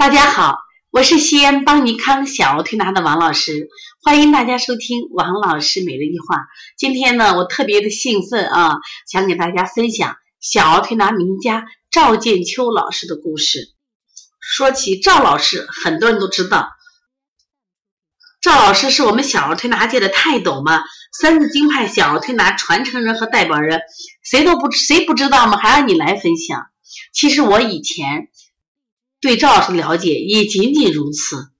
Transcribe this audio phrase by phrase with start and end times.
[0.00, 0.56] 大家好，
[0.90, 3.68] 我是西安邦尼康小儿推拿的王老师，
[4.02, 6.46] 欢迎大家收听王老师每日一话。
[6.78, 8.76] 今天呢，我特别的兴奋啊，
[9.06, 13.74] 想给大家分享小儿推拿名家赵建秋老师的故事。
[14.40, 16.70] 说起赵老师，很多人都知道，
[18.40, 20.80] 赵老师是我们小儿推拿界的泰斗嘛，
[21.12, 23.82] 三字经派小儿推拿传承人和代表人，
[24.24, 25.58] 谁都不谁不知道吗？
[25.58, 26.68] 还让你来分享。
[27.12, 28.29] 其实我以前。
[29.20, 31.50] 对赵老师了解也仅仅如此，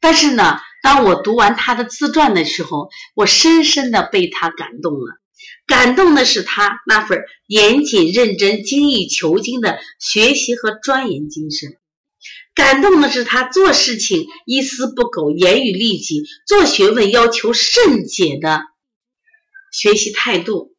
[0.00, 5.18] 但是呢，当我读完他的自传的时候，我深深的被他感动了。
[5.66, 11.78] 感动的是他那份严谨认真、精益求精的学习和钻研精神，
[12.54, 18.60] 感动的是他做事情一丝不苟、严于律己、做学问要求甚解的
[19.72, 20.74] 学习态度，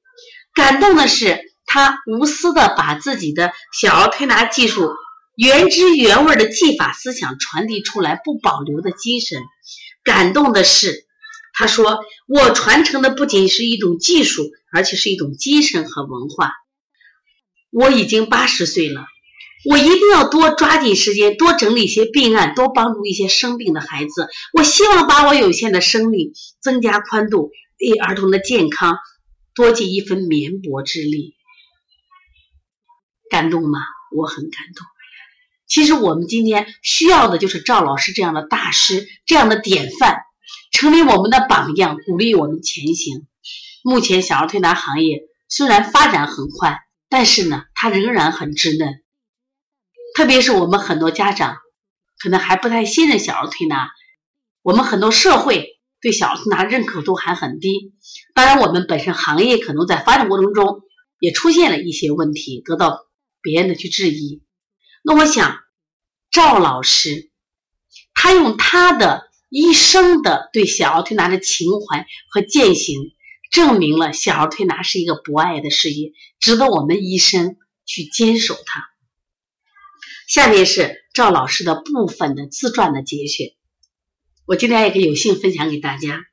[0.54, 4.92] 感动的是他无私的把自己的小儿推拿技术。
[5.36, 9.42] 原汁原味的技法思想传递出来，不保留的精神。
[10.04, 11.08] 感动的是，
[11.54, 16.52] 他说：“我传承的不仅是一种技术，而且是一种精神和文化。”
[17.72, 19.08] 我已经八十岁了，
[19.66, 24.28] 我一定要多抓紧时间，多整理一些病案，多帮助一些生病的孩子。
[24.54, 29.00] 我希望把我有限的生命增加宽度，为儿童的健康
[29.56, 31.34] 多尽一份绵薄之力。
[33.32, 33.80] 感动吗？
[34.16, 34.86] 我很感动。
[35.74, 40.20] 其实我们今天需要的就是赵老师这样的大师，这样的典范，
[40.72, 43.26] 成为我们的榜样，鼓励我们前行。
[43.84, 46.78] 目前小儿推拿行业虽然发展很快，
[47.10, 49.02] 但是呢，它仍然很稚嫩。
[50.16, 51.58] 特别是我们很多家长
[52.20, 53.90] 可能还不太信任小儿推拿，
[54.62, 57.96] 我们很多社会对小儿推拿认可度还很低。
[58.36, 60.82] 当然，我们本身行业可能在发展过程中
[61.18, 63.08] 也出现了一些问题，得到
[63.42, 64.44] 别人的去质疑。
[65.04, 65.63] 那我想，
[66.34, 67.30] 赵老师
[68.16, 73.12] 他用他的一生的对小儿推拿的情怀和践行，
[73.52, 78.84] 证明了小儿推拿是一个博爱的事业，值得我们一生去坚守它。
[80.28, 83.54] 下面是赵老师的部分的自传的节选，
[84.48, 86.26] 我今天也可以有幸分享给大家。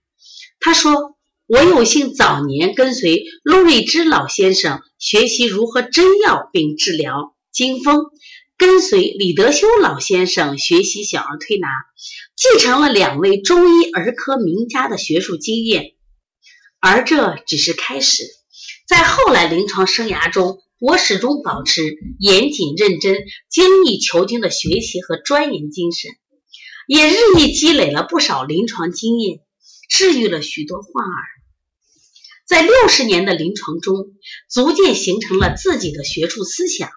[0.60, 8.06] 他说：“我有幸早年跟随陆瑞芝老先生学习如何针药并治疗惊风。”
[8.60, 11.68] 跟随李德修老先生学习小儿推拿，
[12.36, 15.94] 继承了两位中医儿科名家的学术经验，
[16.78, 18.22] 而这只是开始。
[18.86, 26.10] 在后来临床生涯中，我始终保持严谨认真、精益求精的学习和钻研精神，
[26.86, 29.40] 也日益积累了不少临床经验，
[29.88, 31.24] 治愈了许多患儿。
[32.46, 34.08] 在六十年的临床中，
[34.50, 36.90] 逐渐形成了自己的学术思想。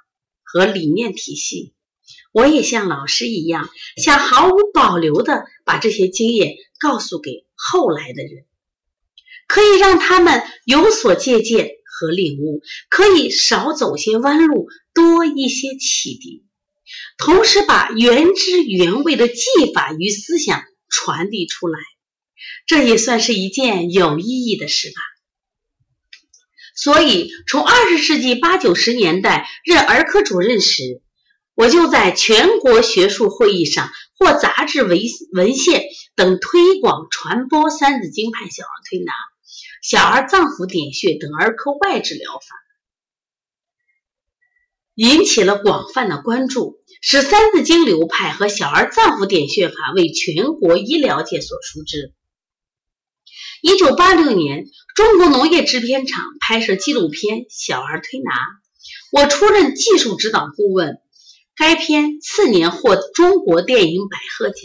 [0.53, 1.73] 和理念体系，
[2.31, 8.45] 我也像老师一样，想毫无保留的把这些经验告诉给后来的人，
[9.47, 16.43] 可以让他们有所借鉴和领悟，可以少走些弯路，多一些启迪，
[17.17, 21.79] 同时把原汁原味的技法与思想传递出来，
[22.67, 25.01] 这也算是一件有意义的事吧。
[26.75, 31.01] 所以，从二十世纪八九十年代任儿科主任时，
[31.53, 34.97] 我就在全国学术会议上或杂志文
[35.33, 35.83] 文献
[36.15, 39.13] 等推广传播三字经派小儿推拿、
[39.83, 42.55] 小儿脏腑点穴等儿科外治疗法，
[44.95, 52.13] 引起了广泛的关注，使三字经流派和小儿脏腑点穴法为全国医疗界所熟知。
[53.65, 58.31] 一九八六年，中国农业制片厂拍摄纪录片《小儿推拿》，
[59.13, 60.97] 我出任技术指导顾问。
[61.55, 64.57] 该片次年获中国电影百合奖。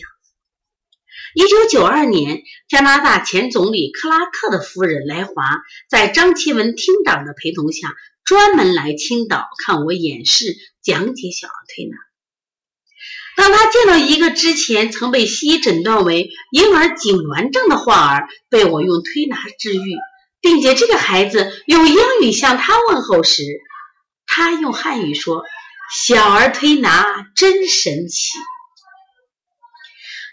[1.37, 5.33] 一九九二年，加拿大前总理克拉克的夫人来华，
[5.89, 7.95] 在张其文厅长的陪同下，
[8.25, 11.97] 专门来青岛看我演示讲解小儿推拿。
[13.39, 19.95] 当他见到一个之前曾被西医诊断为婴儿痉挛症的患儿被我用推拿治愈，
[20.41, 23.45] 并且这个孩子用英语向他问候时，
[24.27, 25.45] 他用汉语说
[26.05, 28.33] ：“小儿推拿真神奇。”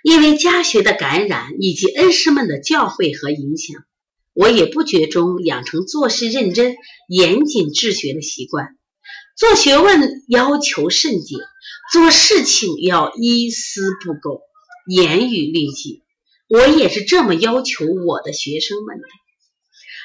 [0.02, 3.84] 因为家学的感染以及恩师们的教诲和影响，
[4.34, 6.76] 我也不觉中养成做事认真、
[7.08, 8.76] 严谨治学的习惯，
[9.36, 11.38] 做学问要求甚谨。
[11.92, 14.42] 做事情要一丝不苟，
[14.88, 16.02] 严于律己。
[16.48, 19.04] 我也是这么要求我的学生们的。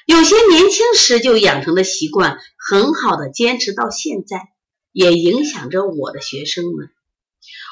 [0.06, 4.48] 有些年轻时就养成的习惯，很好的坚持到现在，
[4.92, 6.90] 也影响着我的学生们。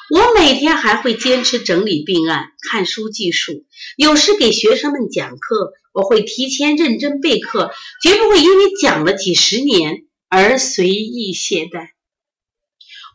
[0.09, 3.65] 我每天还会坚持整理病案、看书记数，
[3.95, 7.71] 有时给学生们讲课，我会提前认真备课，
[8.01, 11.89] 绝不会因为讲了几十年而随意懈怠。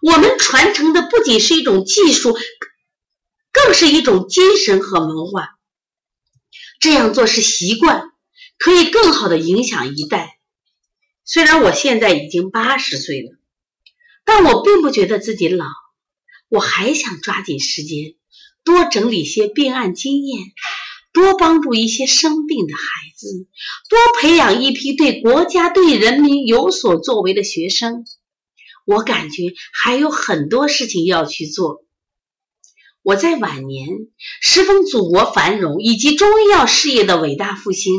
[0.03, 2.37] 我们传承的不仅是一种技术，
[3.53, 5.59] 更是一种精神和文化。
[6.81, 8.11] 这样做是习惯，
[8.59, 10.39] 可以更好的影响一代。
[11.25, 13.39] 虽然我现在已经八十岁了，
[14.25, 15.65] 但我并不觉得自己老。
[16.49, 18.15] 我还想抓紧时间，
[18.63, 20.39] 多整理些病案经验，
[21.15, 23.47] 多帮助一些生病的孩子，
[23.89, 28.05] 多培养一批对国家、对人民有所作为的学生。
[28.85, 31.85] 我感觉还有很多事情要去做。
[33.03, 33.89] 我在晚年
[34.43, 37.93] 十分祖国繁荣以及中医药事业的伟大复兴，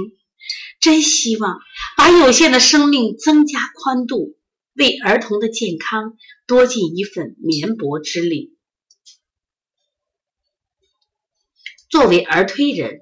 [0.80, 1.58] 真希望
[1.96, 4.36] 把有限的生命增加宽度。
[4.74, 8.55] 为儿童的健康多尽一份绵薄之力。
[11.96, 13.00] 作为儿推人，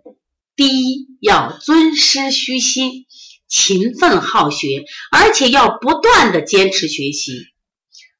[0.56, 3.08] 第一要尊师虚心、
[3.48, 7.32] 勤奋好学，而且要不断的坚持学习。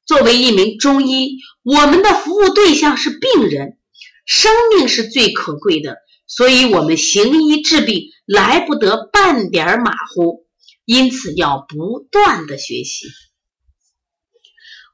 [0.04, 3.78] 作为一名中医，我们的服务对象是病人，
[4.26, 10.44] 生命是最可贵的，所以我们行医治病来不得半点马虎，
[10.84, 13.06] 因此要不断的学习。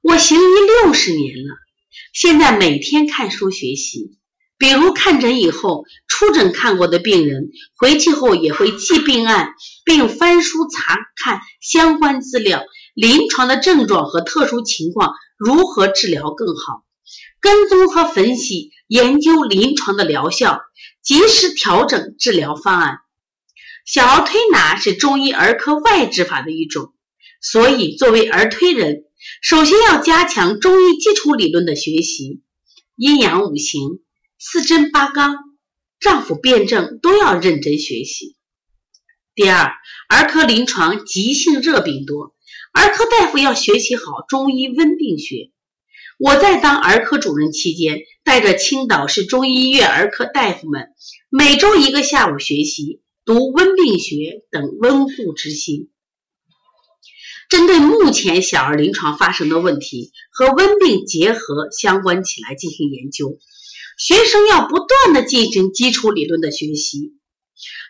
[0.02, 0.42] 我行医
[0.82, 1.54] 六十年了，
[2.12, 4.19] 现在每天看书学习。
[4.60, 7.48] 比如看诊以后，出诊看过的病人
[7.78, 9.54] 回去后也会记病案，
[9.86, 12.62] 并翻书查看相关资料，
[12.92, 16.84] 临床的症状和特殊情况如何治疗更好，
[17.40, 20.60] 跟踪和分析研究临床的疗效，
[21.02, 22.98] 及时调整治疗方案。
[23.86, 26.92] 小儿推拿是中医儿科外治法的一种，
[27.40, 29.04] 所以作为儿推人。
[29.40, 32.42] 首先要加强中医基础理论的学习，
[32.96, 34.00] 阴阳五行、
[34.42, 35.36] 四针八纲、
[36.00, 38.36] 脏腑辩证都要认真学习。
[39.34, 39.74] 第二，
[40.08, 42.34] 儿科临床急性热病多，
[42.72, 45.50] 儿科大夫要学习好中医温病学。
[46.18, 50.88] 我在当儿科主任期间，带着青岛市中医医院儿科大夫们，
[51.28, 55.90] 每周一个下午学习读温病学等温故知新。
[57.50, 63.38] 针对目前小儿临床发生的问题和温病结合相关起来进行研究，
[64.00, 67.18] 学生要不断的进行基础理论的学习。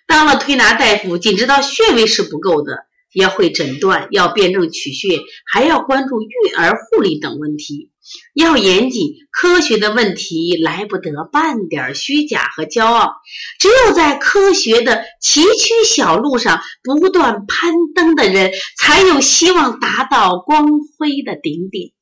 [0.09, 2.79] 当了推拿大夫，仅知道穴位是不够的，
[3.15, 7.93] 要会诊断，要辩证取穴，还要关注育儿护理等问题。
[8.35, 13.13] 要严谨，科学的问题来不得半点虚假和骄傲。
[13.61, 20.67] 只有在科学的崎岖小路上不断攀登的人，才有希望达到光
[20.99, 21.93] 辉的顶点。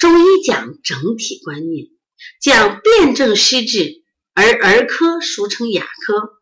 [0.00, 1.86] 中医讲整体观念，
[2.40, 4.02] 讲辨证施治，
[4.34, 6.40] 而儿科俗称哑科。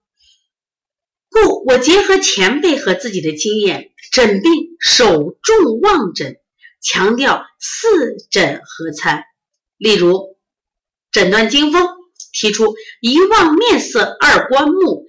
[1.29, 6.37] 故我结合前辈和自己的经验，诊病首重望诊。
[6.85, 9.23] 强调四诊合参，
[9.79, 10.37] 例如
[11.13, 11.87] 诊断惊风，
[12.33, 15.07] 提出一望面色，二观目，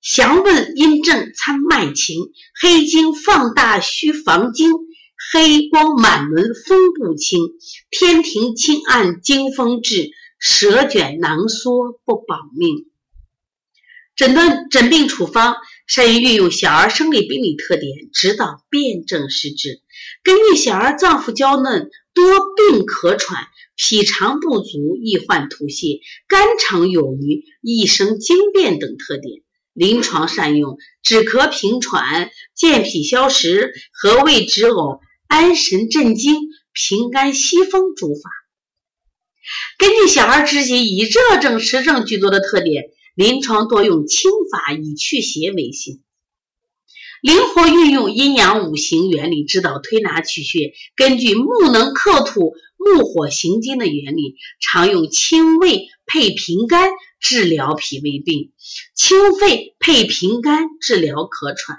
[0.00, 2.16] 详问阴症参脉情，
[2.60, 4.72] 黑经放大须防惊，
[5.32, 7.40] 黑光满轮风不清，
[7.90, 12.86] 天庭清暗惊风至，舌卷囊缩不保命。
[14.14, 15.56] 诊断诊病处方，
[15.86, 19.82] 善于运用小儿生理病理特点，指导辨证施治。
[20.22, 38.30] 根据小儿脏腑娇嫩、多病咳喘、脾肠不足易患吐泻、肝肠有余易生惊便等特点，临床善用止咳平喘、健脾消食、和胃止呕、安神镇惊、平肝息风诸法。
[39.78, 42.90] 根据小儿之疾以热症、湿症居多的特点。
[43.14, 45.98] 临床多用清法以祛邪为先，
[47.20, 50.72] 灵活运用阴阳五行原理指导推拿取穴。
[50.94, 58.52] 根据木能克土、木火行金的原理，常用清胃配平肝治疗脾胃病，
[58.94, 61.78] 清肺配平肝治疗咳喘。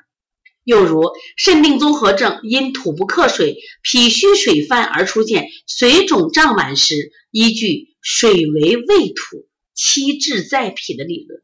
[0.70, 1.02] 又如
[1.36, 9.48] 肾病综合症因土不克水、脾虚水泛而出现水肿胀满时，依据水为胃土。
[9.82, 11.42] 其志在脾的理论，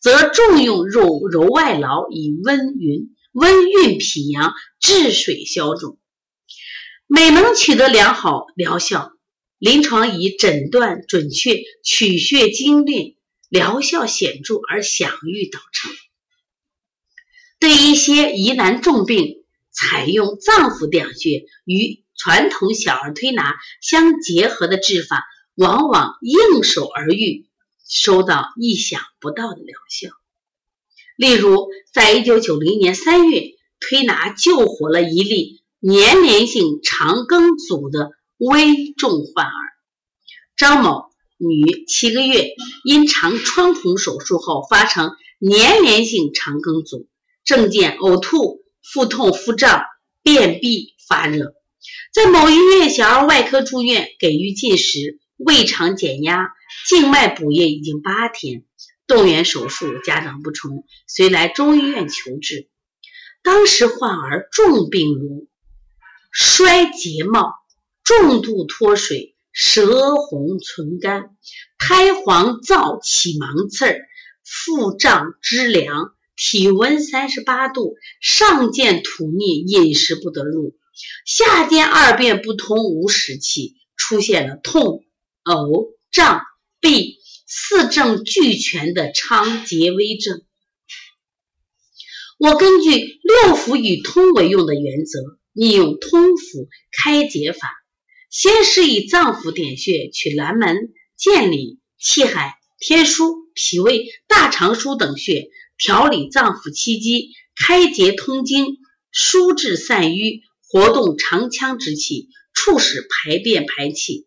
[0.00, 5.98] 则重用揉揉外劳以温匀温运脾阳，治水消肿，
[7.08, 9.10] 每能取得良好疗效。
[9.58, 13.16] 临床以诊断准确、取穴精炼，
[13.48, 15.90] 疗效显著而享誉导成。
[17.58, 27.46] 对一些疑难重病，采用脏腑两穴与传统小儿推拿相结合的治法，往往应手而愈，
[27.88, 30.10] 收到意想不到的疗效。
[31.16, 39.52] 例如，在一九九零年三月，推拿救活了一例粘连性肠梗阻的危重患儿
[40.56, 42.50] 张某，女，七个月，
[42.84, 47.06] 因肠穿孔手术后发成粘连性肠梗阻，
[47.46, 49.84] 症见呕吐、腹痛、腹胀、
[50.22, 51.54] 便秘、发热，
[52.12, 56.48] 在某医院小儿外科住院，给予进食、胃肠减压、
[56.88, 58.64] 静脉补液已经八天。
[59.06, 62.68] 动员手术，家长不从，遂来中医院求治。
[63.44, 65.46] 当时患儿重病如
[66.32, 67.54] 衰睫毛、
[68.02, 71.36] 重度脱水、舌红唇干、
[71.78, 74.00] 苔黄燥起芒刺儿、
[74.42, 80.76] 腹胀肢凉、体温三十八度，上见吐逆，饮食不得入，
[81.24, 85.04] 下见二便不通，无食气，出现了痛、
[85.44, 86.42] 呕、胀、
[86.80, 87.16] 闭。
[87.48, 90.42] 四症俱全的肠结微症，
[92.38, 95.20] 我根据六腑与通为用的原则，
[95.52, 97.70] 利用通腑开解法，
[98.30, 108.78] 先是以脏腑点穴，取阑门、建里、气海、天枢、脾胃、大肠腧等穴，调理脏腑气机，开结通经，
[109.12, 114.26] 疏滞散瘀，活动肠腔之气，促使排便排气。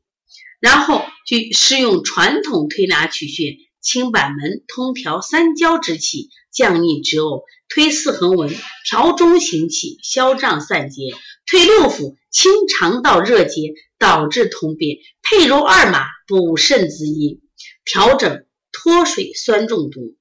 [0.59, 8.53] 然后去施用传统推拿取穴，清板门，通调三焦之气，降逆止呕，推四横纹，
[8.89, 11.03] 调中行气，消胀散结，
[11.45, 17.41] 推六腑，清肠道热结，导致通便，配揉二马，补肾滋阴，
[17.85, 20.17] 调整脱水酸中毒，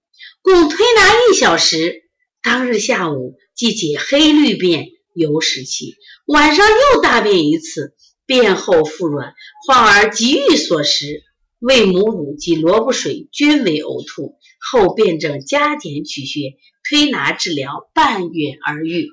[0.48, 2.04] 共推拿一小时。
[2.42, 7.94] 当日下午即解黑绿便，有时期，晚上又大便一次。
[8.24, 9.32] 便后腹软，
[9.66, 11.22] 患儿急欲所食，
[11.60, 16.54] 喂母乳及萝卜水均为呕吐，后辩证加减取穴，
[16.86, 19.08] 推拿治疗半月而愈。